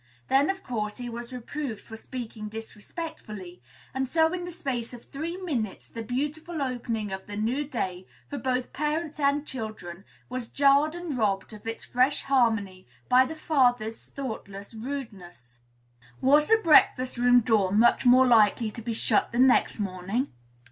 Then, 0.29 0.49
of 0.49 0.63
course, 0.63 0.97
he 0.97 1.09
was 1.11 1.31
reproved 1.31 1.79
for 1.79 1.95
speaking 1.95 2.49
disrespectfully; 2.49 3.61
and 3.93 4.07
so 4.07 4.33
in 4.33 4.45
the 4.45 4.51
space 4.51 4.95
of 4.95 5.05
three 5.05 5.37
minutes 5.37 5.89
the 5.89 6.01
beautiful 6.01 6.59
opening 6.59 7.11
of 7.11 7.27
the 7.27 7.37
new 7.37 7.63
day, 7.65 8.07
for 8.27 8.39
both 8.39 8.73
parents 8.73 9.19
and 9.19 9.45
children, 9.45 10.03
was 10.27 10.49
jarred 10.49 10.95
and 10.95 11.15
robbed 11.19 11.53
of 11.53 11.67
its 11.67 11.85
fresh 11.85 12.23
harmony 12.23 12.87
by 13.09 13.27
the 13.27 13.35
father's 13.35 14.07
thoughtless 14.07 14.73
rudeness. 14.73 15.59
Was 16.19 16.47
the 16.47 16.59
breakfast 16.63 17.17
room 17.17 17.41
door 17.41 17.71
much 17.71 18.03
more 18.03 18.25
likely 18.25 18.71
to 18.71 18.81
be 18.81 18.93
shut 18.93 19.31
the 19.31 19.37
next 19.37 19.79
morning? 19.79 20.29